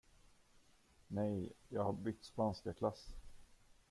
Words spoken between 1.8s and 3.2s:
har bytt spanskaklass.